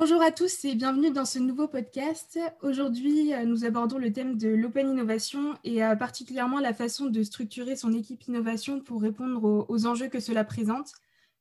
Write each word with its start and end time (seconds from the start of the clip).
Bonjour 0.00 0.22
à 0.22 0.30
tous 0.30 0.64
et 0.64 0.74
bienvenue 0.76 1.10
dans 1.10 1.26
ce 1.26 1.38
nouveau 1.38 1.68
podcast. 1.68 2.38
Aujourd'hui, 2.62 3.34
euh, 3.34 3.44
nous 3.44 3.66
abordons 3.66 3.98
le 3.98 4.10
thème 4.10 4.38
de 4.38 4.48
l'open 4.48 4.88
innovation 4.88 5.58
et 5.62 5.84
euh, 5.84 5.94
particulièrement 5.94 6.58
la 6.58 6.72
façon 6.72 7.04
de 7.04 7.22
structurer 7.22 7.76
son 7.76 7.92
équipe 7.92 8.26
innovation 8.26 8.80
pour 8.80 9.02
répondre 9.02 9.66
aux, 9.68 9.86
enjeux 9.86 10.08
que 10.08 10.18
cela 10.18 10.42
présente. 10.42 10.90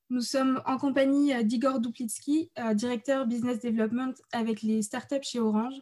Nous 0.09 0.20
sommes 0.20 0.61
en 0.66 0.77
compagnie 0.77 1.34
euh, 1.34 1.41
d'Igor 1.41 1.80
Duplitsky, 1.80 2.52
directeur 2.73 3.27
business 3.27 3.61
development 3.61 4.16
avec 4.34 4.62
les 4.62 4.82
startups 4.82 5.23
chez 5.23 5.39
Orange. 5.39 5.82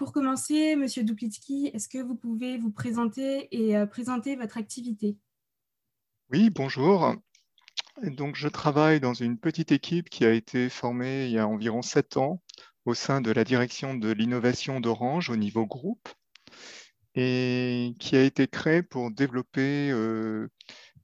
Pour 0.00 0.12
commencer, 0.12 0.74
Monsieur 0.74 1.04
Duplitsky, 1.04 1.70
est-ce 1.72 1.88
que 1.88 1.98
vous 1.98 2.16
pouvez 2.16 2.58
vous 2.58 2.72
présenter 2.72 3.46
et 3.52 3.86
présenter 3.86 4.34
votre 4.34 4.56
activité? 4.56 5.18
Oui, 6.30 6.50
bonjour. 6.50 7.14
Donc, 8.02 8.36
je 8.36 8.48
travaille 8.48 9.00
dans 9.00 9.14
une 9.14 9.38
petite 9.38 9.72
équipe 9.72 10.10
qui 10.10 10.26
a 10.26 10.32
été 10.32 10.68
formée 10.68 11.26
il 11.26 11.32
y 11.32 11.38
a 11.38 11.48
environ 11.48 11.80
sept 11.80 12.18
ans 12.18 12.42
au 12.84 12.94
sein 12.94 13.20
de 13.22 13.30
la 13.32 13.42
direction 13.42 13.94
de 13.94 14.10
l'innovation 14.12 14.80
d'Orange 14.80 15.30
au 15.30 15.36
niveau 15.36 15.66
groupe 15.66 16.08
et 17.14 17.94
qui 17.98 18.16
a 18.16 18.22
été 18.22 18.48
créée 18.48 18.82
pour 18.82 19.10
développer 19.10 19.90
euh, 19.90 20.48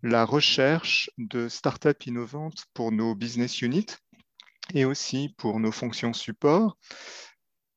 la 0.02 0.26
recherche 0.26 1.10
de 1.16 1.48
startups 1.48 2.06
innovantes 2.06 2.66
pour 2.74 2.92
nos 2.92 3.14
business 3.14 3.62
units 3.62 3.96
et 4.74 4.84
aussi 4.84 5.34
pour 5.38 5.60
nos 5.60 5.72
fonctions 5.72 6.12
support 6.12 6.76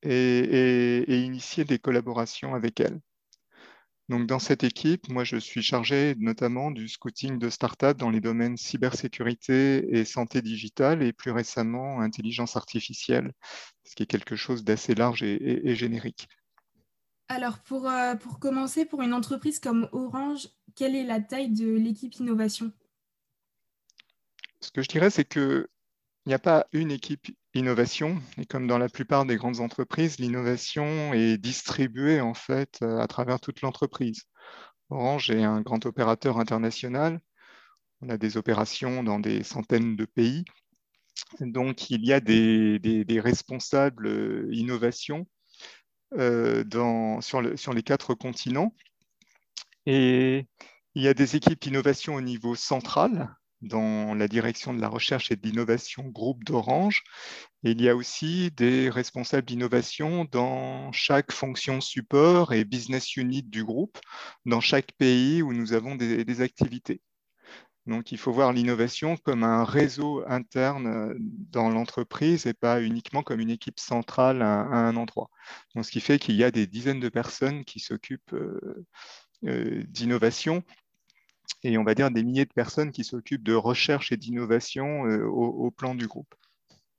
et 0.04 1.06
initier 1.08 1.64
des 1.64 1.80
collaborations 1.80 2.54
avec 2.54 2.80
elles. 2.80 3.00
Donc, 4.08 4.28
dans 4.28 4.38
cette 4.38 4.64
équipe, 4.64 5.10
moi, 5.10 5.24
je 5.24 5.38
suis 5.38 5.64
chargé 5.64 6.16
notamment 6.20 6.70
du 6.70 6.88
scouting 6.88 7.40
de 7.40 7.50
startups 7.50 7.96
dans 7.98 8.12
les 8.12 8.22
domaines 8.22 8.56
cybersécurité 8.56 9.98
et 9.98 10.06
santé 10.06 10.44
digitale 10.44 11.02
et 11.02 11.12
plus 11.12 11.32
récemment 11.32 12.02
intelligence 12.02 12.56
artificielle, 12.56 13.32
ce 13.84 13.96
qui 13.96 14.04
est 14.04 14.08
quelque 14.08 14.36
chose 14.36 14.64
d'assez 14.64 14.94
large 14.94 15.24
et, 15.24 15.76
générique. 15.76 16.28
Alors, 17.30 17.58
pour, 17.64 17.90
euh, 17.90 18.14
pour 18.14 18.38
commencer, 18.38 18.86
pour 18.86 19.02
une 19.02 19.14
entreprise 19.14 19.60
comme 19.60 19.90
Orange, 19.92 20.50
quelle 20.76 20.96
est 20.96 21.04
la 21.04 21.20
taille 21.20 21.50
de 21.50 21.72
l'équipe 21.76 22.14
innovation? 22.16 22.72
Ce 24.62 24.70
que 24.70 24.84
je 24.84 24.88
dirais, 24.88 25.10
c'est 25.10 25.26
qu'il 26.26 26.32
n'y 26.32 26.36
a 26.36 26.40
pas 26.40 26.66
une 26.72 26.92
équipe 26.92 27.28
innovation. 27.54 28.20
Et 28.40 28.48
comme 28.48 28.66
dans 28.66 28.80
la 28.80 28.90
plupart 28.90 29.28
des 29.28 29.36
grandes 29.36 29.60
entreprises, 29.60 30.18
l'innovation 30.18 31.14
est 31.14 31.38
distribuée 31.38 32.20
en 32.20 32.34
fait 32.34 32.80
euh, 32.82 32.98
à 32.98 33.06
travers 33.06 33.40
toute 33.40 33.62
l'entreprise. 33.62 34.24
Orange 34.90 35.30
est 35.30 35.44
un 35.44 35.62
grand 35.62 35.86
opérateur 35.86 36.40
international. 36.40 37.20
On 38.02 38.10
a 38.10 38.18
des 38.18 38.38
opérations 38.38 39.04
dans 39.04 39.20
des 39.20 39.44
centaines 39.44 39.96
de 39.96 40.06
pays. 40.06 40.46
Donc, 41.42 41.92
il 41.92 42.04
y 42.04 42.12
a 42.12 42.20
des, 42.20 43.06
responsables 43.24 44.08
euh, 44.08 44.48
innovation 44.52 45.28
euh, 46.18 46.64
sur, 47.22 47.58
sur 47.58 47.74
les 47.74 47.84
quatre 47.84 48.16
continents. 48.16 48.74
Et 49.86 50.48
il 50.96 51.04
y 51.04 51.08
a 51.08 51.14
des 51.14 51.36
équipes 51.36 51.62
d'innovation 51.62 52.16
au 52.16 52.22
niveau 52.22 52.56
central, 52.56 53.36
dans 53.62 54.14
la 54.14 54.28
direction 54.28 54.74
de 54.74 54.82
la 54.82 54.90
recherche 54.90 55.32
et 55.32 55.36
de 55.36 55.48
l'innovation 55.48 56.04
groupe 56.04 56.44
d'Orange. 56.44 57.04
il 57.64 57.82
y 57.82 57.90
a 57.90 57.96
aussi 57.96 58.52
des 58.52 58.90
responsables 58.90 59.46
d'innovation 59.48 60.26
dans 60.32 60.92
chaque 60.92 61.32
fonction 61.32 61.82
support 61.82 62.54
et 62.54 62.66
business 62.66 63.16
unit 63.16 63.44
du 63.44 63.64
groupe, 63.64 63.98
dans 64.46 64.62
chaque 64.62 64.92
pays 64.94 65.42
où 65.42 65.54
nous 65.54 65.74
avons 65.74 65.96
des, 65.96 66.42
activités. 66.42 67.02
Donc, 67.86 68.12
il 68.12 68.18
faut 68.18 68.32
voir 68.32 68.52
l'innovation 68.52 69.16
comme 69.18 69.44
un 69.44 69.64
réseau 69.64 70.24
interne 70.28 71.16
dans 71.20 71.70
l'entreprise 71.70 72.48
et 72.48 72.54
pas 72.54 72.82
uniquement 72.82 73.22
comme 73.24 73.40
une 73.40 73.52
équipe 73.52 73.80
centrale 73.80 74.42
à, 74.42 74.62
un 74.64 74.96
endroit. 74.96 75.30
Donc, 75.76 75.86
ce 75.86 75.92
qui 75.92 76.02
fait 76.02 76.20
qu'il 76.20 76.36
y 76.36 76.44
a 76.44 76.52
des 76.52 76.68
dizaines 76.68 77.00
de 77.00 77.10
personnes 77.10 77.64
qui 77.64 77.80
s'occupent 77.80 78.34
euh, 78.34 78.86
euh, 79.46 79.84
d'innovation 79.88 80.64
et 81.64 81.78
on 81.78 81.84
va 81.84 81.96
dire 81.96 82.12
des 82.12 82.24
milliers 82.24 82.46
de 82.46 82.54
personnes 82.54 82.92
qui 82.92 83.04
s'occupent 83.04 83.44
de 83.44 83.54
recherche 83.54 84.12
et 84.12 84.18
d'innovation 84.18 85.06
euh, 85.06 85.26
au, 85.26 85.72
plan 85.72 85.96
du 85.96 86.08
groupe. 86.08 86.34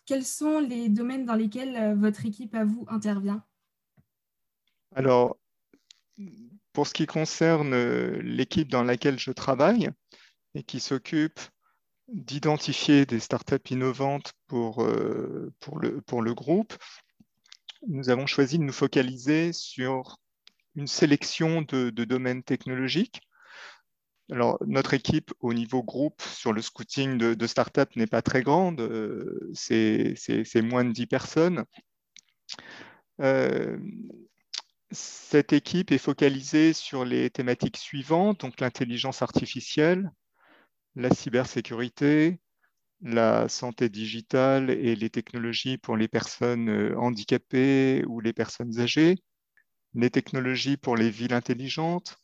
Quels 0.04 0.24
sont 0.24 0.60
les 0.60 0.88
domaines 0.88 1.24
dans 1.24 1.34
lesquels 1.34 1.76
euh, 1.76 1.94
votre 1.94 2.24
équipe 2.26 2.54
à 2.54 2.64
vous 2.64 2.84
intervient? 2.88 3.44
Alors, 4.94 5.36
pour 6.72 6.86
ce 6.86 6.94
qui 6.94 7.06
concerne 7.06 7.74
euh, 7.74 8.20
l'équipe 8.22 8.68
dans 8.68 8.82
laquelle 8.82 9.18
je 9.18 9.30
travaille 9.30 9.90
et 10.54 10.62
qui 10.62 10.80
s'occupe 10.80 11.40
d'identifier 12.08 13.04
des 13.04 13.18
startups 13.18 13.70
innovantes 13.70 14.32
pour, 14.46 14.88
pour, 15.58 15.80
le, 15.80 16.00
pour 16.02 16.22
le 16.22 16.34
groupe, 16.34 16.72
nous 17.88 18.10
avons 18.10 18.26
choisi 18.26 18.58
de 18.58 18.62
nous 18.62 18.72
focaliser 18.72 19.52
sur 19.52 20.18
une 20.76 20.86
sélection 20.86 21.62
de, 21.62 21.90
de 21.90 22.04
domaines 22.04 22.44
technologiques 22.44 23.25
alors, 24.31 24.59
notre 24.66 24.94
équipe 24.94 25.32
au 25.41 25.54
niveau 25.54 25.82
groupe 25.84 26.20
sur 26.20 26.53
le 26.53 26.60
scouting 26.60 27.16
de, 27.16 27.47
start-up 27.47 27.94
n'est 27.94 28.09
pas 28.09 28.22
très 28.22 28.42
grande, 28.42 28.81
euh, 28.81 29.50
c'est 29.54 30.62
moins 30.62 30.84
de 30.84 30.92
10 30.92 31.06
personnes. 31.06 31.64
Euh, 33.20 33.78
cette 34.91 35.53
équipe 35.53 35.92
est 35.92 35.98
focalisée 35.98 36.72
sur 36.72 37.04
les 37.04 37.31
thématiques 37.31 37.76
suivantes, 37.76 38.41
donc 38.41 38.60
l'intelligence 38.60 39.22
artificielle, 39.22 40.10
la 40.97 41.10
cybersécurité, 41.14 42.41
la 43.03 43.48
santé 43.48 43.88
digitale 43.88 44.70
et 44.70 44.97
les 44.97 45.10
technologies 45.10 45.78
pour 45.78 45.97
les 45.97 46.08
personnes 46.08 46.69
euh, 46.69 46.98
handicapées 46.98 48.04
ou 48.08 48.20
les 48.20 48.32
personnes 48.32 48.81
âgées, 48.81 49.16
les 49.94 50.10
technologies 50.10 50.76
pour 50.76 50.97
les 50.97 51.10
villes 51.10 51.34
intelligentes, 51.34 52.16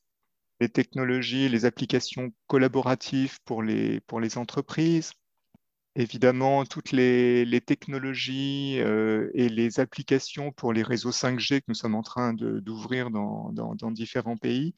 les 0.63 0.69
technologies, 0.69 1.49
les 1.49 1.65
applications 1.65 2.33
collaboratives 2.47 3.39
pour 3.45 3.65
les, 3.65 3.99
pour 4.03 4.21
les 4.21 4.39
entreprises, 4.39 5.11
évidemment 5.97 6.65
toutes 6.65 6.93
les, 6.93 7.61
technologies 7.67 8.77
euh, 8.79 9.29
et 9.35 9.49
les 9.49 9.81
applications 9.81 10.53
pour 10.53 10.73
les 10.73 10.85
réseaux 10.85 11.11
5G 11.11 11.59
que 11.59 11.65
nous 11.67 11.75
sommes 11.75 11.97
en 11.97 12.03
train 12.03 12.33
d'ouvrir 12.33 13.11
dans, 13.11 13.51
dans, 13.53 13.91
différents 13.91 14.37
pays. 14.37 14.77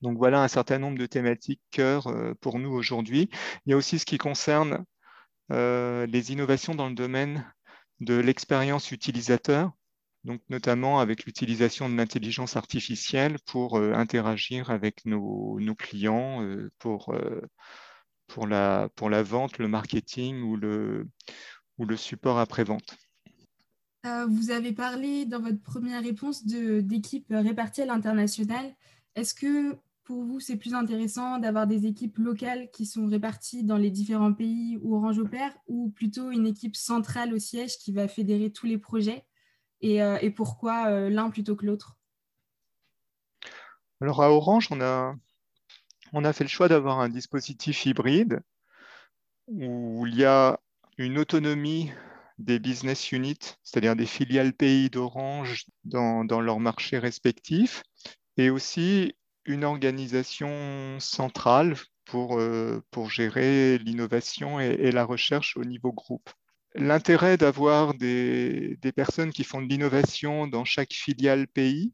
Donc 0.00 0.16
voilà 0.16 0.42
un 0.42 0.48
certain 0.48 0.78
nombre 0.78 0.96
de 0.96 1.06
thématiques 1.06 1.60
cœur 1.70 2.06
euh, 2.06 2.32
pour 2.40 2.58
nous 2.58 2.70
aujourd'hui. 2.70 3.28
Il 3.66 3.70
y 3.70 3.72
a 3.74 3.76
aussi 3.76 3.98
ce 3.98 4.06
qui 4.06 4.16
concerne 4.16 4.86
euh, 5.52 6.06
les 6.06 6.32
innovations 6.32 6.74
dans 6.74 6.88
le 6.88 6.94
domaine 6.94 7.44
de 8.00 8.14
l'expérience 8.14 8.90
utilisateur 8.90 9.72
donc 10.28 10.42
notamment 10.50 11.00
avec 11.00 11.24
l'utilisation 11.24 11.88
de 11.88 11.96
l'intelligence 11.96 12.54
artificielle 12.54 13.38
pour 13.46 13.78
euh, 13.78 13.94
interagir 13.94 14.70
avec 14.70 15.06
nos, 15.06 15.58
clients 15.78 16.42
euh, 16.42 16.70
pour, 16.78 17.14
euh, 17.14 17.40
pour, 18.26 18.46
la, 18.46 18.90
pour 18.94 19.08
la 19.08 19.22
vente, 19.22 19.56
le 19.56 19.68
marketing 19.68 20.42
ou 20.42 20.56
le, 20.56 21.08
ou 21.78 21.86
le 21.86 21.96
support 21.96 22.38
après-vente. 22.38 22.98
vous 24.28 24.50
avez 24.50 24.72
parlé 24.72 25.24
dans 25.24 25.40
votre 25.40 25.62
première 25.62 26.02
réponse 26.02 26.44
d'équipes 26.44 27.30
réparties 27.30 27.82
à 27.82 27.86
l'international. 27.86 28.76
Est-ce 29.14 29.34
que 29.34 29.78
pour 30.04 30.24
vous, 30.24 30.40
c'est 30.40 30.56
plus 30.56 30.74
intéressant 30.74 31.38
d'avoir 31.38 31.66
des 31.66 31.86
équipes 31.86 32.18
locales 32.18 32.68
qui 32.70 32.84
sont 32.84 33.06
réparties 33.06 33.64
dans 33.64 33.78
les 33.78 33.90
différents 33.90 34.34
pays 34.34 34.78
où 34.82 34.94
Orange 34.94 35.20
opère 35.20 35.56
ou 35.68 35.88
plutôt 35.88 36.30
une 36.30 36.46
équipe 36.46 36.76
centrale 36.76 37.32
au 37.32 37.38
siège 37.38 37.78
qui 37.78 37.92
va 37.92 38.08
fédérer 38.08 38.50
tous 38.50 38.66
les 38.66 38.78
projets? 38.78 39.24
Euh, 39.84 40.18
et, 40.20 40.30
pourquoi 40.30 40.88
euh, 40.88 41.08
l'un 41.08 41.30
plutôt 41.30 41.56
que 41.56 41.66
l'autre? 41.66 41.96
Alors 44.00 44.22
à 44.22 44.30
Orange, 44.30 44.68
on 44.70 44.80
a, 44.80 45.14
on 46.12 46.24
a 46.24 46.32
fait 46.32 46.44
le 46.44 46.48
choix 46.48 46.68
d'avoir 46.68 47.00
un 47.00 47.08
dispositif 47.08 47.86
hybride 47.86 48.40
où 49.48 50.06
il 50.06 50.16
y 50.16 50.24
a 50.24 50.60
une 50.98 51.18
autonomie 51.18 51.90
des 52.38 52.58
business 52.58 53.10
units, 53.12 53.56
c'est-à-dire 53.62 53.96
des 53.96 54.06
filiales 54.06 54.52
pays 54.52 54.90
d'Orange 54.90 55.66
dans, 55.84 56.24
dans 56.24 56.40
leurs 56.40 56.60
marchés 56.60 56.98
respectifs, 56.98 57.82
et 58.36 58.50
aussi 58.50 59.16
une 59.44 59.64
organisation 59.64 61.00
centrale 61.00 61.74
pour, 62.04 62.38
euh, 62.38 62.82
pour 62.90 63.10
gérer 63.10 63.78
l'innovation 63.78 64.60
et, 64.60 64.90
la 64.92 65.04
recherche 65.04 65.56
au 65.56 65.64
niveau 65.64 65.92
groupe. 65.92 66.30
L'intérêt 66.74 67.36
d'avoir 67.36 67.94
des, 67.94 68.78
personnes 68.94 69.32
qui 69.32 69.44
font 69.44 69.62
de 69.62 69.68
l'innovation 69.68 70.46
dans 70.46 70.64
chaque 70.64 70.92
filiale 70.92 71.48
pays, 71.48 71.92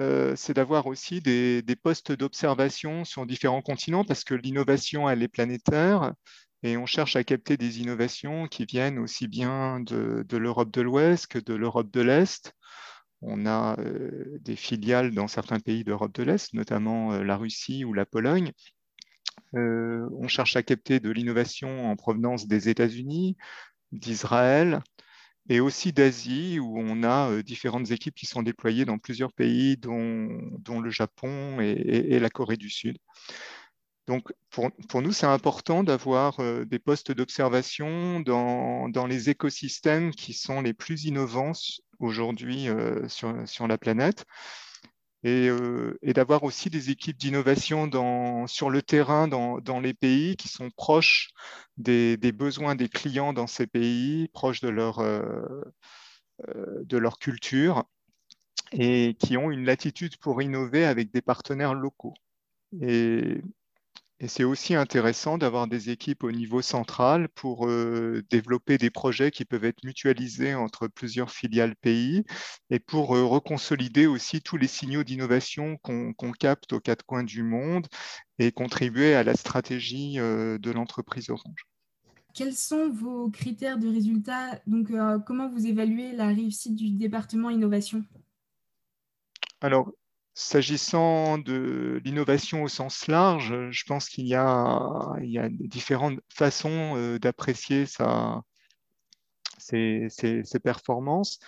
euh, 0.00 0.34
c'est 0.36 0.54
d'avoir 0.54 0.86
aussi 0.86 1.20
des, 1.20 1.62
postes 1.82 2.12
d'observation 2.12 3.04
sur 3.04 3.26
différents 3.26 3.62
continents 3.62 4.04
parce 4.04 4.24
que 4.24 4.34
l'innovation, 4.34 5.08
elle 5.08 5.22
est 5.22 5.28
planétaire 5.28 6.14
et 6.62 6.76
on 6.78 6.86
cherche 6.86 7.14
à 7.16 7.24
capter 7.24 7.56
des 7.56 7.80
innovations 7.80 8.48
qui 8.48 8.64
viennent 8.64 8.98
aussi 8.98 9.28
bien 9.28 9.80
de, 9.80 10.24
l'Europe 10.36 10.72
de 10.72 10.80
l'Ouest 10.80 11.26
que 11.26 11.38
de 11.38 11.54
l'Europe 11.54 11.90
de 11.92 12.00
l'Est. 12.00 12.54
On 13.20 13.46
a 13.46 13.78
euh, 13.80 14.38
des 14.40 14.56
filiales 14.56 15.12
dans 15.12 15.28
certains 15.28 15.60
pays 15.60 15.84
d'Europe 15.84 16.14
de 16.14 16.22
l'Est, 16.22 16.54
notamment 16.54 17.12
euh, 17.12 17.22
la 17.22 17.36
Russie 17.36 17.84
ou 17.84 17.92
la 17.92 18.06
Pologne. 18.06 18.52
on 19.52 20.26
cherche 20.28 20.56
à 20.56 20.62
capter 20.62 21.00
de 21.00 21.10
l'innovation 21.10 21.90
en 21.90 21.96
provenance 21.96 22.46
des 22.46 22.68
États-Unis, 22.68 23.36
d'Israël, 23.98 24.80
et 25.48 25.60
aussi 25.60 25.92
d'Asie, 25.92 26.58
où 26.58 26.78
on 26.78 27.02
a 27.02 27.42
différentes 27.42 27.90
équipes 27.90 28.14
qui 28.14 28.26
sont 28.26 28.42
déployées 28.42 28.84
dans 28.84 28.98
plusieurs 28.98 29.32
pays, 29.32 29.76
dont, 29.76 30.80
le 30.80 30.90
Japon 30.90 31.60
et, 31.60 32.18
la 32.18 32.30
Corée 32.30 32.56
du 32.56 32.70
Sud. 32.70 32.96
Donc, 34.06 34.32
pour, 34.50 35.02
nous, 35.02 35.12
c'est 35.12 35.26
important 35.26 35.84
d'avoir 35.84 36.38
des 36.66 36.78
postes 36.78 37.12
d'observation 37.12 38.20
dans, 38.20 38.88
dans, 38.88 39.06
les 39.06 39.30
écosystèmes 39.30 40.12
qui 40.12 40.32
sont 40.32 40.60
les 40.60 40.74
plus 40.74 41.04
innovants 41.04 41.52
aujourd'hui 41.98 42.68
sur, 43.08 43.34
sur, 43.46 43.66
la 43.66 43.78
planète. 43.78 44.24
Euh, 45.26 45.96
et, 46.02 46.12
d'avoir 46.12 46.44
aussi 46.44 46.68
des 46.68 46.90
équipes 46.90 47.16
d'innovation 47.16 47.88
sur 48.46 48.68
le 48.68 48.82
terrain 48.82 49.26
dans, 49.26 49.80
les 49.80 49.94
pays 49.94 50.36
qui 50.36 50.48
sont 50.48 50.70
proches 50.70 51.30
des, 51.78 52.16
besoins 52.32 52.74
des 52.74 52.88
clients 52.88 53.32
dans 53.32 53.46
ces 53.46 53.66
pays, 53.66 54.28
proches 54.28 54.60
de 54.60 54.68
leur, 54.68 54.98
euh, 54.98 55.62
euh, 56.48 56.84
de 56.84 56.98
leur 56.98 57.18
culture 57.18 57.84
et 58.72 59.16
qui 59.18 59.36
ont 59.36 59.50
une 59.50 59.64
latitude 59.64 60.16
pour 60.18 60.42
innover 60.42 60.84
avec 60.84 61.12
des 61.12 61.22
partenaires 61.22 61.74
locaux. 61.74 62.14
Et 64.20 64.28
c'est 64.28 64.44
aussi 64.44 64.74
intéressant 64.74 65.38
d'avoir 65.38 65.66
des 65.66 65.90
équipes 65.90 66.22
au 66.22 66.30
niveau 66.30 66.62
central 66.62 67.28
pour 67.30 67.66
euh, 67.66 68.22
développer 68.30 68.78
des 68.78 68.90
projets 68.90 69.32
qui 69.32 69.44
peuvent 69.44 69.64
être 69.64 69.82
mutualisés 69.82 70.54
entre 70.54 70.86
plusieurs 70.86 71.30
filiales 71.30 71.74
pays 71.74 72.24
et 72.70 72.78
pour 72.78 73.16
euh, 73.16 73.24
reconsolider 73.24 74.06
aussi 74.06 74.40
tous 74.40 74.56
les 74.56 74.68
signaux 74.68 75.02
d'innovation 75.02 75.76
qu'on 75.78 76.32
capte 76.32 76.72
aux 76.72 76.80
quatre 76.80 77.04
coins 77.04 77.24
du 77.24 77.42
monde 77.42 77.88
et 78.38 78.52
contribuer 78.52 79.14
à 79.14 79.24
la 79.24 79.34
stratégie 79.34 80.20
euh, 80.20 80.58
de 80.58 80.70
l'entreprise 80.70 81.30
Orange. 81.30 81.66
Quels 82.34 82.54
sont 82.54 82.90
vos 82.90 83.30
critères 83.30 83.78
de 83.78 83.88
résultat 83.88 84.60
Donc, 84.66 84.90
comment 85.24 85.48
vous 85.48 85.66
évaluez 85.66 86.12
la 86.12 86.26
réussite 86.26 86.74
du 86.74 86.90
département 86.90 87.48
innovation? 87.48 88.04
Alors, 89.60 89.92
S'agissant 90.36 91.38
de 91.38 92.00
l'innovation 92.04 92.64
au 92.64 92.68
sens 92.68 93.06
large, 93.06 93.54
je 93.70 93.84
pense 93.84 94.08
qu'il 94.08 94.26
y, 94.26 94.34
a, 94.34 95.48
différentes 95.50 96.18
façons 96.28 96.96
euh, 96.96 97.20
d'apprécier 97.20 97.86
ses, 99.58 100.08
performances. 100.64 101.38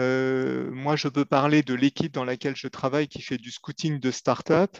Euh, 0.00 0.70
moi, 0.70 0.96
je 0.96 1.08
peux 1.08 1.26
parler 1.26 1.62
de 1.62 1.74
l'équipe 1.74 2.14
dans 2.14 2.24
laquelle 2.24 2.56
je 2.56 2.68
travaille 2.68 3.08
qui 3.08 3.20
fait 3.20 3.36
du 3.36 3.50
scouting 3.50 4.00
de 4.00 4.10
start-up. 4.10 4.74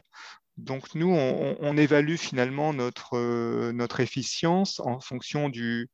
Donc, 0.57 0.95
nous, 0.95 1.11
on, 1.11 1.77
évalue 1.77 2.17
finalement 2.17 2.73
notre, 2.73 3.19
euh, 3.19 3.73
notre 3.73 4.01
efficience 4.01 4.81
en 4.81 5.01
fonction 5.01 5.51
du, 5.51 5.91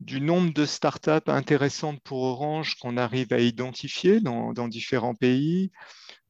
du 0.00 0.22
nombre 0.22 0.54
de 0.54 0.64
startups 0.64 1.28
intéressantes 1.28 2.00
pour 2.02 2.22
Orange 2.22 2.76
qu'on 2.76 2.96
arrive 2.96 3.34
à 3.34 3.40
identifier 3.40 4.20
dans 4.20 4.68
différents 4.68 5.14
pays, 5.14 5.70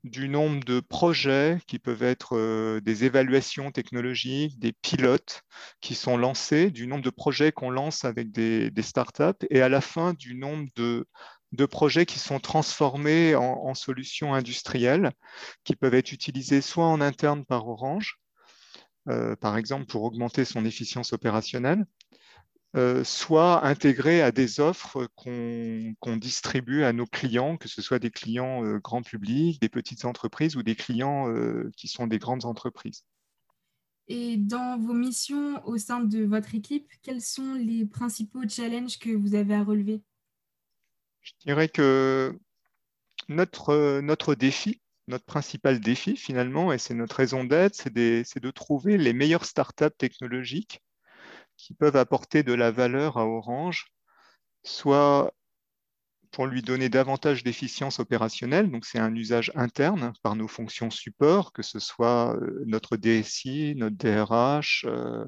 du 0.05 0.29
nombre 0.29 0.65
de 0.65 0.81
projets 0.81 1.59
qui 1.67 1.79
peuvent 1.79 2.03
être 2.03 2.37
euh, 2.37 2.81
des 2.81 3.05
évaluations 3.05 3.71
technologiques, 3.71 4.59
des 4.59 4.73
pilotes 4.73 5.43
qui 5.81 5.95
sont 5.95 6.17
lancés, 6.17 6.71
du 6.71 6.87
nombre 6.87 7.05
de 7.05 7.11
projets 7.11 7.53
qu'on 7.53 7.71
lance 7.71 8.05
avec 8.05 8.33
des, 8.33 8.71
startups 8.83 9.47
et 9.51 9.63
à 9.63 9.69
la 9.69 9.81
fin 9.81 10.13
du 10.15 10.35
nombre 10.35 10.69
de, 10.75 11.07
projets 11.67 12.07
qui 12.07 12.19
sont 12.19 12.41
transformés 12.41 13.37
en, 13.37 13.75
solutions 13.75 14.35
industrielles 14.35 15.13
qui 15.63 15.77
peuvent 15.77 15.95
être 15.95 16.13
utilisées 16.13 16.61
soit 16.63 16.87
en 16.87 17.01
interne 17.01 17.45
par 17.45 17.69
Orange, 17.69 18.19
euh, 19.09 19.37
par 19.37 19.57
exemple 19.57 19.87
pour 19.87 20.03
augmenter 20.03 20.45
son 20.45 20.65
efficience 20.65 21.13
opérationnelle, 21.13 21.85
euh, 22.75 23.05
soit 23.05 23.67
intégrés 23.67 24.23
à 24.23 24.33
des 24.33 24.59
offres 24.59 25.07
qu'on 25.15 26.17
distribue 26.17 26.85
à 26.85 26.95
nos 26.95 27.05
clients, 27.05 27.59
que 27.59 27.69
ce 27.69 27.83
soit 27.83 27.99
des 27.99 28.11
clients 28.11 28.65
euh, 28.65 28.79
grand 28.79 29.03
public, 29.03 29.61
des 29.61 29.69
petites 29.69 30.07
entreprises 30.07 30.57
ou 30.57 30.63
des 30.63 30.75
clients 30.75 31.29
euh, 31.29 31.71
qui 31.77 31.87
sont 31.87 32.07
des 32.07 32.19
grandes 32.19 32.47
entreprises. 32.47 33.05
Et 34.09 34.39
dans 34.39 34.79
vos 34.79 34.95
missions 34.95 35.63
au 35.67 35.77
sein 35.77 36.01
de 36.01 36.25
votre 36.25 36.55
équipe, 36.55 36.91
quels 37.03 37.21
sont 37.21 37.55
les 37.55 37.85
principaux 37.85 38.49
challenges 38.49 38.99
que 38.99 39.11
vous 39.11 39.35
avez 39.35 39.55
à 39.55 39.63
relever? 39.63 40.01
Je 41.21 41.33
dirais 41.45 41.69
que 41.69 42.39
notre, 43.29 44.01
notre 44.01 44.35
défi, 44.35 44.81
notre 45.09 45.27
principal 45.27 45.79
défi 45.79 46.17
finalement, 46.17 46.73
et 46.73 46.79
c'est 46.79 46.95
notre 46.95 47.17
raison 47.17 47.45
d'être, 47.45 47.75
c'est 47.75 47.93
de 47.93 48.51
trouver 48.51 48.97
les 48.97 49.13
meilleures 49.13 49.45
startups 49.45 49.95
technologiques 49.99 50.81
qui 51.63 51.75
peuvent 51.75 51.97
apporter 51.97 52.43
de 52.43 52.55
la 52.55 52.73
valeur 52.73 53.19
à 53.19 53.27
Orange, 53.27 53.87
soit 54.65 55.33
pour 56.33 56.47
lui 56.47 56.61
donner 56.61 56.89
davantage 56.89 57.45
d'efficience 57.45 58.01
opérationnelle, 58.01 58.69
donc 58.69 58.85
c'est 58.85 58.99
un 58.99 59.15
usage 59.15 59.53
interne 59.55 60.13
par 60.25 60.35
nos 60.35 60.49
fonctions 60.49 60.91
support, 60.91 61.53
que 61.53 61.63
ce 61.63 61.79
soit 61.79 62.35
euh, 62.37 62.65
notre 62.67 62.97
DSI, 62.97 63.75
notre 63.77 63.97
DRH, 63.97 64.87
euh, 64.89 65.25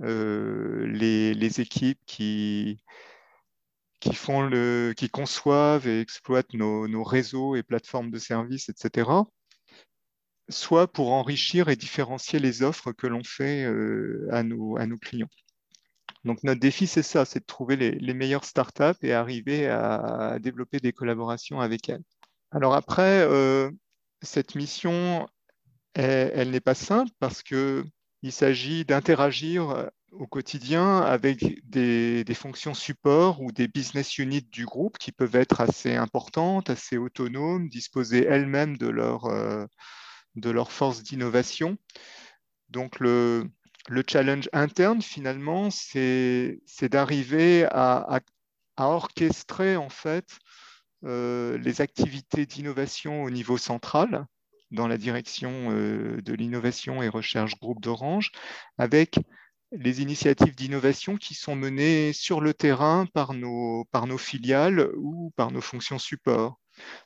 euh, 0.00 0.86
les, 0.86 1.60
équipes 1.60 2.00
qui, 2.06 2.82
qui, 4.00 5.10
conçoivent 5.10 5.86
et 5.86 6.00
exploitent 6.00 6.54
nos 6.54 7.04
réseaux 7.04 7.56
et 7.56 7.62
plateformes 7.62 8.10
de 8.10 8.18
services, 8.18 8.70
etc 8.70 9.24
soit 10.52 10.86
pour 10.92 11.12
enrichir 11.12 11.68
et 11.68 11.76
différencier 11.76 12.38
les 12.38 12.62
offres 12.62 12.92
que 12.92 13.06
l'on 13.06 13.24
fait 13.24 13.64
à, 14.30 14.42
nos, 14.42 14.76
à 14.76 14.86
nos 14.86 14.98
clients. 14.98 15.28
Donc 16.24 16.44
notre 16.44 16.60
défi, 16.60 16.86
c'est 16.86 17.02
ça, 17.02 17.24
c'est 17.24 17.40
de 17.40 17.44
trouver 17.44 17.76
les, 17.76 18.14
meilleures 18.14 18.44
startups 18.44 18.98
et 19.02 19.12
arriver 19.12 19.68
à, 19.68 20.38
développer 20.40 20.78
des 20.78 20.92
collaborations 20.92 21.60
avec 21.60 21.88
elles. 21.88 22.02
Alors 22.52 22.74
après, 22.74 23.26
euh, 23.28 23.70
cette 24.22 24.54
mission, 24.54 25.26
elle, 25.94 26.50
n'est 26.50 26.60
pas 26.60 26.74
simple 26.74 27.10
parce 27.18 27.42
qu'il 27.42 27.84
s'agit 28.30 28.84
d'interagir 28.84 29.70
euh, 29.70 29.86
au 30.12 30.26
quotidien 30.26 31.00
avec 31.00 31.44
des, 31.68 32.24
fonctions 32.34 32.74
support 32.74 33.40
ou 33.42 33.50
des 33.50 33.66
business 33.66 34.18
units 34.18 34.42
du 34.42 34.64
groupe 34.64 34.98
qui 34.98 35.10
peuvent 35.10 35.36
être 35.36 35.60
assez 35.60 35.96
importantes, 35.96 36.70
assez 36.70 36.98
autonomes, 36.98 37.68
disposer 37.68 38.24
elles-mêmes 38.24 38.76
de 38.76 38.88
leur, 38.88 39.24
euh, 39.24 39.66
de 40.36 40.50
leur 40.50 40.72
force 40.72 41.02
d'innovation. 41.02 41.76
Donc 42.68 43.00
le, 43.00 43.50
le 43.88 44.02
challenge 44.08 44.48
interne, 44.52 45.02
finalement, 45.02 45.70
c'est 45.70 46.60
d'arriver 46.82 47.66
à, 47.70 48.20
orchestrer 48.78 49.76
en 49.76 49.88
fait 49.88 50.38
euh, 51.04 51.56
les 51.58 51.80
activités 51.80 52.46
d'innovation 52.46 53.22
au 53.22 53.30
niveau 53.30 53.56
central 53.56 54.26
dans 54.72 54.88
la 54.88 54.96
direction 54.96 55.70
euh, 55.70 56.20
de 56.22 56.32
l'innovation 56.32 57.02
et 57.02 57.08
recherche 57.08 57.58
groupe 57.60 57.80
d'Orange, 57.80 58.32
avec 58.78 59.18
les 59.72 60.02
initiatives 60.02 60.54
d'innovation 60.54 61.16
qui 61.16 61.34
sont 61.34 61.54
menées 61.54 62.12
sur 62.12 62.40
le 62.40 62.54
terrain 62.54 63.06
par 63.14 63.34
nos, 63.34 63.84
par 63.92 64.06
nos 64.06 64.18
filiales 64.18 64.90
ou 64.96 65.32
par 65.36 65.50
nos 65.50 65.60
fonctions 65.60 65.98
support. 65.98 66.58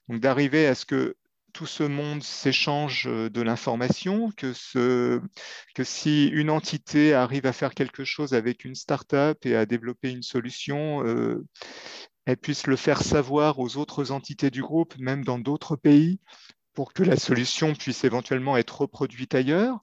Donc 0.09 0.21
d'arriver 0.21 0.67
à 0.67 0.75
ce 0.75 0.87
que 0.87 1.17
tout 1.57 1.65
ce 1.65 1.85
monde 1.85 2.23
s'échange 2.23 3.07
euh, 3.07 3.31
de 3.31 3.41
l'information, 3.41 4.31
que, 4.37 4.53
si 5.85 6.27
une 6.27 6.51
entité 6.51 7.15
arrive 7.15 7.47
à 7.47 7.55
faire 7.55 7.73
quelque 7.73 8.05
chose 8.05 8.35
avec 8.35 8.67
une 8.67 8.75
start-up 8.75 9.39
et 9.47 9.57
à 9.57 9.65
développer 9.65 10.11
une 10.11 10.23
solution, 10.23 11.03
euh, 11.07 11.47
elle 12.27 12.37
puisse 12.37 12.67
le 12.67 12.77
faire 12.77 13.01
savoir 13.01 13.59
aux 13.59 13.79
autres 13.79 14.11
entités 14.11 14.51
du 14.51 14.61
groupe, 14.61 14.99
même 14.99 15.25
dans 15.25 15.39
d'autres 15.39 15.77
pays, 15.77 16.21
pour 16.75 16.93
que 16.93 17.03
la 17.03 17.17
solution 17.17 17.73
puisse 17.73 18.05
éventuellement 18.05 18.59
être 18.59 18.83
reproduite 18.83 19.35
ailleurs, 19.35 19.79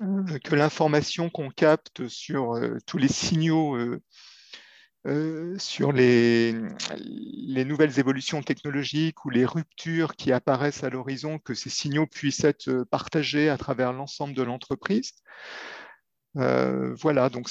euh, 0.00 0.38
que 0.44 0.54
l'information 0.54 1.28
qu'on 1.28 1.50
capte 1.50 2.06
sur 2.06 2.54
tous 2.86 2.98
les 2.98 3.08
signaux 3.08 3.76
sur 5.58 5.92
les, 5.92 6.54
les, 6.96 7.64
nouvelles 7.64 7.98
évolutions 7.98 8.42
technologiques 8.42 9.24
ou 9.24 9.30
les 9.30 9.44
ruptures 9.44 10.16
qui 10.16 10.32
apparaissent 10.32 10.84
à 10.84 10.90
l'horizon, 10.90 11.38
que 11.38 11.54
ces 11.54 11.70
signaux 11.70 12.06
puissent 12.06 12.44
être 12.44 12.84
partagés 12.90 13.48
à 13.48 13.58
travers 13.58 13.92
l'ensemble 13.92 14.34
de 14.34 14.42
l'entreprise. 14.42 15.12
Euh, 16.36 16.94
voilà, 16.94 17.30
donc 17.30 17.48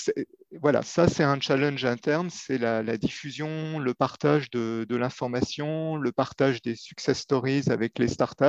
voilà, 0.61 0.81
ça 0.81 1.07
c'est 1.07 1.23
un 1.23 1.39
challenge 1.39 1.83
interne, 1.83 2.29
c'est 2.29 2.57
la, 2.57 2.97
diffusion, 2.97 3.79
le 3.79 3.93
partage 3.93 4.49
de, 4.49 4.85
l'information, 4.89 5.97
le 5.97 6.11
partage 6.11 6.61
des 6.61 6.75
success 6.75 7.19
stories 7.19 7.63
avec 7.69 7.99
les 7.99 8.07
startups 8.07 8.45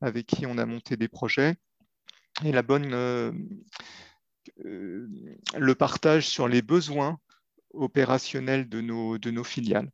avec 0.00 0.26
qui 0.26 0.46
on 0.46 0.58
a 0.58 0.64
monté 0.64 0.96
des 0.96 1.08
projets 1.08 1.56
et 2.44 2.52
la 2.52 2.62
bonne, 2.62 2.92
euh, 2.94 3.32
le 4.64 5.74
partage 5.74 6.28
sur 6.28 6.46
les 6.46 6.62
besoins 6.62 7.18
opérationnel 7.72 8.68
de 8.68 8.80
nos, 8.80 9.18
de 9.18 9.30
nos 9.30 9.44
filiales. 9.44 9.90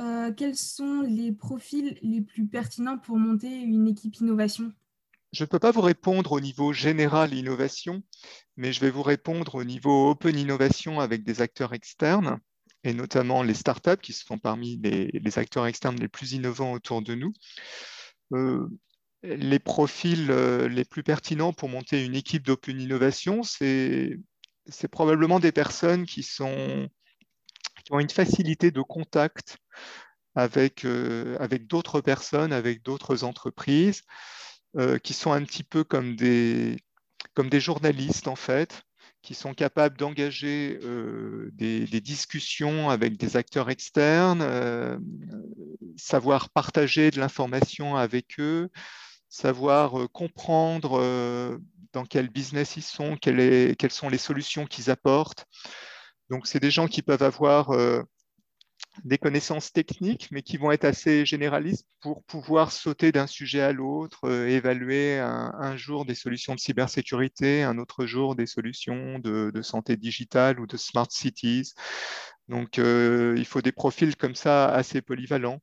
Euh, 0.00 0.32
quels 0.32 0.56
sont 0.56 1.02
les 1.02 1.32
profils 1.32 1.98
les 2.00 2.22
plus 2.22 2.46
pertinents 2.46 2.98
pour 2.98 3.18
monter 3.18 3.48
une 3.48 3.86
équipe 3.86 4.16
innovation? 4.16 4.72
Je 5.32 5.44
ne 5.44 5.48
peux 5.48 5.58
pas 5.58 5.72
vous 5.72 5.82
répondre 5.82 6.32
au 6.32 6.40
niveau 6.40 6.72
général 6.72 7.34
innovation, 7.34 8.02
mais 8.56 8.72
je 8.72 8.80
vais 8.80 8.90
vous 8.90 9.02
répondre 9.02 9.56
au 9.56 9.64
niveau 9.64 10.10
open 10.10 10.38
innovation 10.38 11.00
avec 11.00 11.22
des 11.22 11.42
acteurs 11.42 11.74
externes. 11.74 12.38
et 12.82 12.94
notamment 12.94 13.42
les 13.42 13.54
startups 13.54 14.00
qui 14.00 14.14
sont 14.14 14.38
parmi 14.38 14.78
les, 14.78 15.38
acteurs 15.38 15.66
externes 15.66 16.00
les 16.00 16.08
plus 16.08 16.32
innovants 16.32 16.72
autour 16.72 17.02
de 17.02 17.14
nous. 17.14 17.32
les 19.22 19.58
profils 19.58 20.26
les 20.26 20.84
plus 20.86 21.02
pertinents 21.02 21.52
pour 21.52 21.68
monter 21.68 22.04
une 22.04 22.16
équipe 22.16 22.44
d'open 22.44 22.80
innovation, 22.80 23.42
c'est 23.42 24.16
probablement 24.90 25.40
des 25.40 25.52
personnes 25.52 26.06
qui, 26.06 26.22
sont, 26.22 26.88
ont 27.90 28.00
une 28.00 28.10
facilité 28.10 28.70
de 28.70 28.82
contact 28.82 29.58
avec, 30.34 30.84
avec 31.38 31.66
d'autres 31.66 32.00
personnes, 32.00 32.52
avec 32.52 32.82
d'autres 32.82 33.24
entreprises, 33.24 34.02
qui 35.02 35.12
sont 35.12 35.32
un 35.32 35.42
petit 35.44 35.64
peu 35.64 35.82
comme 35.84 36.16
des, 36.16 36.76
comme 37.34 37.50
des 37.50 37.60
journalistes 37.60 38.28
en 38.28 38.36
fait, 38.36 38.82
qui 39.22 39.34
sont 39.34 39.54
capables 39.54 39.96
d'engager 39.98 40.78
euh, 40.82 41.50
des, 41.52 41.86
discussions 42.00 42.90
avec 42.90 43.16
des 43.16 43.36
acteurs 43.36 43.70
externes, 43.70 44.42
euh, 44.42 44.98
savoir 45.96 46.50
partager 46.50 47.10
de 47.10 47.20
l'information 47.20 47.96
avec 47.96 48.40
eux, 48.40 48.70
savoir 49.28 50.00
euh, 50.00 50.08
comprendre 50.08 51.58
dans 51.92 52.04
quel 52.04 52.28
business 52.28 52.76
ils 52.76 52.82
sont, 52.82 53.16
quelles 53.16 53.76
sont 53.90 54.08
les 54.08 54.18
solutions 54.18 54.64
qu'ils 54.66 54.90
apportent. 54.90 55.46
Donc, 56.30 56.46
c'est 56.46 56.60
des 56.60 56.70
gens 56.70 56.86
qui 56.86 57.02
peuvent 57.02 57.22
avoir 57.22 57.70
des 59.04 59.18
connaissances 59.18 59.72
techniques, 59.72 60.28
mais 60.30 60.42
qui 60.42 60.56
vont 60.56 60.70
être 60.72 60.84
assez 60.84 61.24
généralistes 61.24 61.86
pour 62.00 62.22
pouvoir 62.24 62.72
sauter 62.72 63.12
d'un 63.12 63.26
sujet 63.26 63.60
à 63.60 63.72
l'autre, 63.72 64.20
euh, 64.24 64.48
évaluer 64.48 65.18
un, 65.18 65.76
jour 65.76 66.04
des 66.04 66.14
solutions 66.14 66.54
de 66.54 66.60
cybersécurité, 66.60 67.62
un 67.62 67.78
autre 67.78 68.06
jour 68.06 68.34
des 68.34 68.46
solutions 68.46 69.18
de, 69.18 69.62
santé 69.62 69.96
digitale 69.96 70.60
ou 70.60 70.66
de 70.66 70.76
smart 70.76 71.06
cities. 71.10 71.72
Donc, 72.48 72.78
euh, 72.78 73.34
il 73.38 73.46
faut 73.46 73.62
des 73.62 73.72
profils 73.72 74.16
comme 74.16 74.34
ça 74.34 74.66
assez 74.66 75.00
polyvalents. 75.02 75.60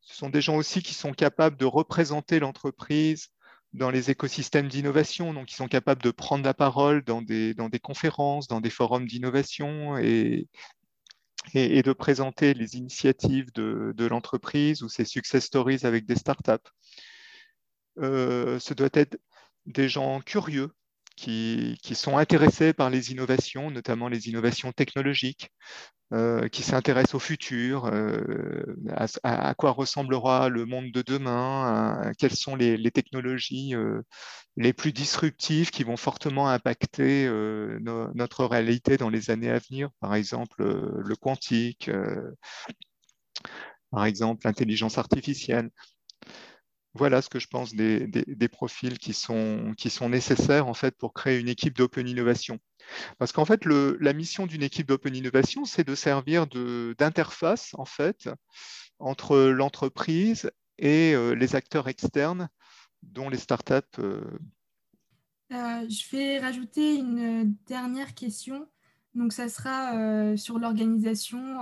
Ce 0.00 0.16
sont 0.16 0.30
des 0.30 0.40
gens 0.40 0.56
aussi 0.56 0.82
qui 0.82 0.94
sont 0.94 1.12
capables 1.12 1.56
de 1.56 1.64
représenter 1.64 2.38
l'entreprise 2.38 3.28
dans 3.74 3.90
les 3.90 4.10
écosystèmes 4.10 4.68
d'innovation, 4.68 5.34
donc 5.34 5.52
ils 5.52 5.56
sont 5.56 5.68
capables 5.68 6.02
de 6.02 6.10
prendre 6.10 6.44
la 6.44 6.54
parole 6.54 7.02
dans 7.04 7.22
des, 7.22 7.54
conférences, 7.82 8.48
dans 8.48 8.60
des 8.60 8.70
forums 8.70 9.06
d'innovation 9.06 9.98
et, 9.98 10.48
et, 11.54 11.82
de 11.82 11.92
présenter 11.92 12.54
les 12.54 12.76
initiatives 12.76 13.52
de, 13.52 14.06
l'entreprise 14.06 14.82
ou 14.82 14.88
ses 14.88 15.04
success 15.04 15.44
stories 15.44 15.80
avec 15.84 16.06
des 16.06 16.16
startups. 16.16 16.52
Euh, 17.98 18.58
ce 18.58 18.74
doit 18.74 18.88
être 18.92 19.18
des 19.66 19.88
gens 19.88 20.20
curieux 20.20 20.70
qui, 21.18 21.94
sont 21.94 22.16
intéressés 22.16 22.72
par 22.72 22.90
les 22.90 23.10
innovations, 23.10 23.70
notamment 23.70 24.08
les 24.08 24.28
innovations 24.28 24.72
technologiques, 24.72 25.50
euh, 26.12 26.48
qui 26.48 26.62
s'intéressent 26.62 27.16
au 27.16 27.18
futur, 27.18 27.86
euh, 27.86 28.64
à, 29.24 29.54
quoi 29.54 29.72
ressemblera 29.72 30.48
le 30.48 30.64
monde 30.64 30.92
de 30.92 31.02
demain, 31.02 32.12
quelles 32.18 32.36
sont 32.36 32.54
les, 32.54 32.90
technologies 32.92 33.74
euh, 33.74 34.00
les 34.56 34.72
plus 34.72 34.92
disruptives 34.92 35.70
qui 35.70 35.82
vont 35.82 35.96
fortement 35.96 36.48
impacter 36.48 37.28
notre 37.80 38.44
réalité 38.44 38.96
dans 38.96 39.10
les 39.10 39.30
années 39.30 39.50
à 39.50 39.58
venir, 39.58 39.90
par 40.00 40.14
exemple 40.14 40.62
le 40.62 41.16
quantique, 41.16 41.90
par 43.90 44.04
exemple 44.04 44.46
l'intelligence 44.46 44.98
artificielle. 44.98 45.70
Voilà 46.98 47.22
ce 47.22 47.28
que 47.28 47.38
je 47.38 47.46
pense 47.46 47.74
des, 47.74 48.48
profils 48.48 48.98
qui 48.98 49.12
sont, 49.12 49.74
nécessaires 50.08 50.66
en 50.66 50.74
fait 50.74 50.96
pour 50.96 51.14
créer 51.14 51.38
une 51.38 51.48
équipe 51.48 51.76
d'open 51.76 52.08
innovation. 52.08 52.58
Parce 53.18 53.30
qu'en 53.30 53.44
fait, 53.44 53.64
la 53.64 54.12
mission 54.12 54.46
d'une 54.46 54.64
équipe 54.64 54.88
d'open 54.88 55.14
innovation, 55.14 55.64
c'est 55.64 55.86
de 55.86 55.94
servir 55.94 56.48
d'interface 56.48 57.70
en 57.74 57.84
fait 57.84 58.28
entre 58.98 59.38
l'entreprise 59.38 60.50
et 60.78 61.14
euh, 61.14 61.34
les 61.34 61.54
acteurs 61.54 61.86
externes, 61.86 62.48
dont 63.02 63.28
les 63.28 63.38
startups. 63.38 63.74
Euh. 64.00 64.24
Euh, 65.52 65.88
je 65.88 66.16
vais 66.16 66.40
rajouter 66.40 66.96
une 66.96 67.54
dernière 67.68 68.14
question. 68.14 68.68
Donc, 69.14 69.32
ça 69.32 69.48
sera 69.48 70.36
sur 70.36 70.58
l'organisation 70.58 71.60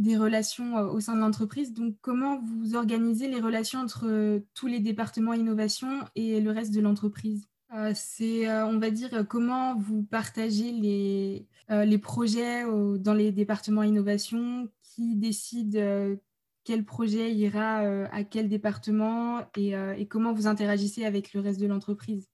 des 0.00 0.16
relations 0.16 0.76
au 0.76 0.98
sein 0.98 1.14
de 1.14 1.20
l'entreprise. 1.20 1.72
Donc, 1.72 1.94
comment 2.00 2.40
vous 2.40 2.74
organisez 2.74 3.28
les 3.28 3.40
relations 3.40 3.80
entre 3.80 4.40
tous 4.54 4.66
les 4.66 4.80
départements 4.80 5.34
innovation 5.34 6.00
et 6.14 6.40
le 6.40 6.50
reste 6.50 6.74
de 6.74 6.80
l'entreprise? 6.80 7.46
Euh, 7.74 7.92
c'est, 7.94 8.48
euh, 8.48 8.66
on 8.66 8.78
va 8.78 8.90
dire, 8.90 9.24
comment 9.28 9.76
vous 9.76 10.02
partagez 10.02 10.72
les, 10.72 11.46
euh, 11.70 11.84
les 11.84 11.98
projets 11.98 12.64
dans 12.98 13.14
les 13.14 13.30
départements 13.30 13.82
innovation, 13.82 14.68
qui 14.82 15.14
décide 15.14 15.80
quel 16.64 16.84
projet 16.84 17.32
ira 17.32 17.78
à 18.10 18.24
quel 18.24 18.48
département? 18.48 19.40
Et, 19.56 19.74
comment 20.08 20.32
vous 20.32 20.46
interagissez 20.46 21.04
avec 21.04 21.32
le 21.32 21.40
reste 21.40 21.60
de 21.60 21.66
l'entreprise? 21.66 22.26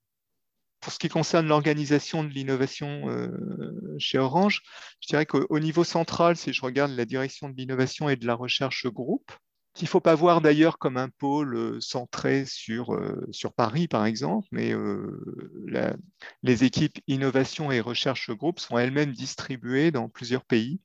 Pour 0.87 0.93
ce 0.93 1.01
qui 1.01 1.09
concerne 1.09 1.49
l'organisation 1.49 2.23
de 2.23 2.29
l'innovation 2.29 3.29
chez 3.99 4.19
Orange, 4.19 4.63
je 5.01 5.09
dirais 5.09 5.27
qu'au 5.27 5.59
niveau 5.59 5.83
central, 5.83 6.37
si 6.37 6.53
je 6.53 6.63
regarde 6.63 6.93
la 6.93 7.05
direction 7.05 7.49
de 7.49 7.57
l'innovation 7.57 8.09
et 8.09 8.15
de 8.15 8.25
la 8.25 8.37
recherche 8.37 8.87
groupe, 8.87 9.33
qu'il 9.75 9.87
ne 9.87 9.91
faut 9.91 10.01
pas 10.01 10.15
voir 10.15 10.41
d'ailleurs 10.41 10.79
comme 10.79 10.97
un 10.97 11.09
pôle 11.09 11.57
euh, 11.57 11.81
centré 11.81 12.45
sur, 12.47 12.95
euh, 12.95 13.27
sur 13.33 13.53
Paris, 13.53 13.89
par 13.89 14.07
exemple, 14.07 14.47
mais 14.53 14.73
euh, 14.73 15.21
les 16.45 16.63
équipes 16.63 17.01
innovation 17.09 17.73
et 17.73 17.81
recherche 17.81 18.31
groupe 18.31 18.61
sont 18.61 18.79
elles-mêmes 18.79 19.11
distribuées 19.11 19.91
dans 19.91 20.09
plusieurs 20.09 20.45
pays. 20.45 20.81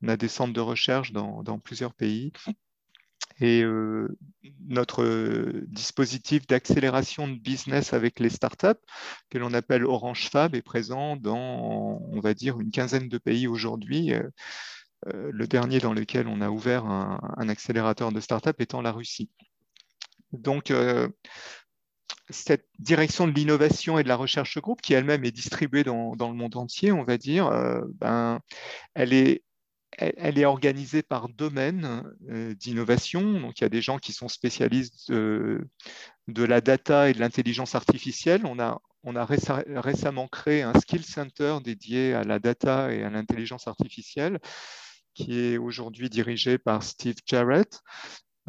On 0.00 0.08
a 0.08 0.16
des 0.16 0.28
centres 0.28 0.54
de 0.54 0.62
recherche 0.62 1.12
dans, 1.12 1.58
plusieurs 1.58 1.92
pays. 1.92 2.32
Et 3.40 3.62
notre 4.66 5.64
dispositif 5.66 6.46
d'accélération 6.46 7.28
de 7.28 7.38
business 7.38 7.92
avec 7.92 8.20
les 8.20 8.30
startups, 8.30 8.80
que 9.30 9.38
l'on 9.38 9.52
appelle 9.54 9.84
Orange 9.84 10.28
Fab, 10.28 10.54
est 10.54 10.62
présent 10.62 11.16
dans, 11.16 12.00
on 12.10 12.20
va 12.20 12.34
dire, 12.34 12.60
une 12.60 12.70
quinzaine 12.70 13.08
de 13.08 13.18
pays 13.18 13.46
aujourd'hui. 13.46 14.12
Euh, 15.08 15.30
le 15.32 15.46
dernier 15.46 15.78
dans 15.78 15.92
lequel 15.92 16.26
on 16.26 16.40
a 16.40 16.50
ouvert 16.50 16.86
un, 16.86 17.48
accélérateur 17.48 18.12
de 18.12 18.20
start-up 18.20 18.60
étant 18.60 18.82
la 18.82 18.92
Russie. 18.92 19.30
Donc, 20.32 20.70
euh, 20.70 21.08
cette 22.30 22.66
direction 22.78 23.28
de 23.28 23.32
l'innovation 23.32 23.98
et 23.98 24.02
de 24.02 24.08
la 24.08 24.16
recherche 24.16 24.58
groupe, 24.58 24.82
qui 24.82 24.94
elle-même 24.94 25.24
est 25.24 25.32
distribuée 25.32 25.84
dans, 25.84 26.14
le 26.14 26.34
monde 26.34 26.56
entier, 26.56 26.92
on 26.92 27.04
va 27.04 27.18
dire, 27.18 27.46
euh, 27.46 27.82
ben, 27.94 28.40
elle, 28.94 29.12
est, 29.12 29.42
elle, 29.98 30.38
est 30.38 30.44
organisée 30.44 31.02
par 31.02 31.28
domaine 31.28 32.04
d'innovation. 32.58 33.40
Donc, 33.40 33.60
il 33.60 33.62
y 33.62 33.64
a 33.64 33.70
des 33.70 33.82
gens 33.82 33.98
qui 33.98 34.12
sont 34.12 34.28
spécialistes 34.28 35.10
de, 35.10 35.68
la 36.28 36.60
data 36.60 37.08
et 37.08 37.12
de 37.12 37.20
l'intelligence 37.20 37.74
artificielle. 37.74 38.42
On 38.44 38.58
a, 38.58 38.80
on 39.04 39.16
a 39.16 39.24
récemment 39.26 40.28
créé 40.28 40.62
un 40.62 40.78
skill 40.78 41.04
center 41.04 41.58
dédié 41.62 42.14
à 42.14 42.24
la 42.24 42.38
data 42.38 42.92
et 42.92 43.02
à 43.02 43.10
l'intelligence 43.10 43.68
artificielle 43.68 44.38
qui 45.16 45.40
est 45.40 45.56
aujourd'hui 45.56 46.10
dirigé 46.10 46.58
par 46.58 46.82
Steve 46.82 47.16
Jarrett. 47.26 47.80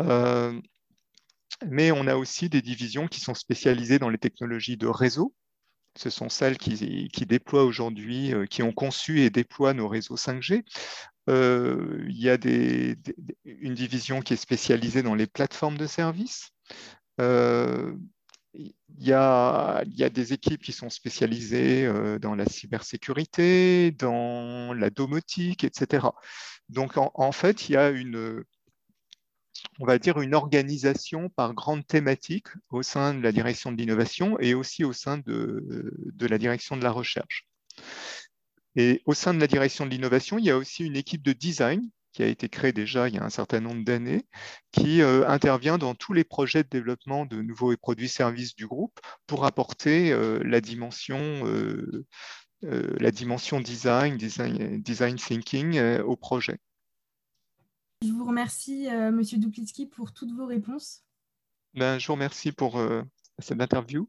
Euh, 0.02 0.60
mais 1.66 1.92
on 1.92 2.06
a 2.08 2.16
aussi 2.16 2.50
des 2.50 2.62
divisions 2.62 3.08
qui 3.08 3.22
sont 3.22 3.34
spécialisées 3.34 3.98
dans 3.98 4.10
les 4.10 4.18
technologies 4.20 4.78
de 4.78 4.88
réseau. 4.88 5.34
Ce 5.98 6.10
sont 6.10 6.30
celles 6.30 6.58
qui, 6.58 7.10
déploient 7.26 7.66
aujourd'hui, 7.66 8.34
euh, 8.34 8.46
qui 8.46 8.64
ont 8.64 8.72
conçu 8.72 9.22
et 9.22 9.30
déploient 9.30 9.74
nos 9.74 9.88
réseaux 9.88 10.16
5G. 10.16 10.64
Euh, 11.30 12.06
il 12.08 12.22
y 12.22 12.30
a 12.30 12.38
une 13.46 13.74
division 13.74 14.22
qui 14.22 14.34
est 14.34 14.38
spécialisée 14.38 15.04
dans 15.04 15.16
les 15.16 15.28
plateformes 15.28 15.78
de 15.78 15.88
services. 15.88 16.52
a, 17.20 17.92
il 18.54 18.74
y, 19.00 19.14
a, 19.14 20.10
des 20.10 20.34
équipes 20.34 20.64
qui 20.64 20.72
sont 20.72 20.90
spécialisées 20.90 21.92
dans 22.22 22.36
la 22.36 22.46
cybersécurité, 22.46 23.92
dans 23.92 24.74
la 24.74 24.90
domotique, 24.90 25.64
etc. 25.64 26.08
Donc, 26.70 26.94
en, 26.98 27.32
fait, 27.32 27.70
il 27.70 27.74
y 27.74 27.78
a 27.78 27.90
une, 27.90 28.44
on 29.80 29.86
va 29.86 30.00
dire, 30.00 30.20
une 30.22 30.36
organisation 30.36 31.30
par 31.30 31.54
grande 31.54 31.86
thématique 31.86 32.48
au 32.70 32.84
sein 32.84 33.14
de 33.14 33.22
la 33.22 33.32
direction 33.32 33.72
de 33.72 33.78
l'innovation 33.78 34.40
et 34.40 34.54
aussi 34.54 34.84
au 34.84 34.94
sein 34.94 35.18
de, 35.18 35.94
la 36.20 36.38
direction 36.38 36.78
de 36.78 36.84
la 36.84 36.92
recherche. 36.92 37.48
Et 38.76 39.02
au 39.06 39.14
sein 39.14 39.34
de 39.34 39.40
la 39.40 39.48
direction 39.48 39.86
de 39.86 39.92
l'innovation, 39.92 40.38
il 40.38 40.46
y 40.46 40.52
a 40.52 40.58
aussi 40.58 40.86
une 40.86 40.96
équipe 40.96 41.24
de 41.24 41.34
design 41.34 41.90
qui 42.18 42.24
a 42.24 42.28
été 42.28 42.50
créée 42.50 42.74
déjà 42.74 43.08
il 43.08 43.14
y 43.14 43.20
a 43.20 43.24
un 43.24 43.30
certain 43.30 43.60
nombre 43.60 43.84
d'années, 43.84 44.26
qui 44.72 45.04
euh, 45.04 45.28
intervient 45.28 45.78
dans 45.78 45.94
tous 45.94 46.14
les 46.14 46.24
projets 46.24 46.64
de 46.64 46.70
développement 46.70 47.28
de 47.28 47.44
nouveaux 47.44 47.78
produits 47.78 48.10
services 48.10 48.56
du 48.56 48.66
groupe 48.66 49.00
pour 49.28 49.46
apporter 49.46 50.12
euh, 50.12 50.40
la 50.44 50.60
dimension 50.60 51.20
euh, 51.46 52.08
la 52.64 53.12
dimension 53.12 53.62
design, 53.62 54.18
design, 54.18 55.16
thinking 55.16 55.80
au 56.00 56.16
projet. 56.16 56.58
Je 58.04 58.12
vous 58.12 58.26
remercie, 58.26 58.88
euh, 58.90 59.12
Monsieur 59.12 59.38
Duplitsky, 59.38 59.88
pour 59.88 60.14
toutes 60.14 60.32
vos 60.32 60.46
réponses. 60.46 61.04
Ben, 61.74 62.00
je 62.00 62.08
vous 62.08 62.14
remercie 62.14 62.52
pour 62.52 62.80
cette 63.40 63.62
interview. 63.62 64.08